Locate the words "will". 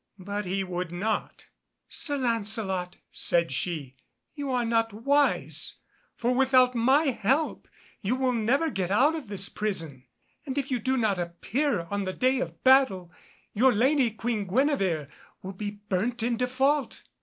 8.15-8.33, 15.43-15.53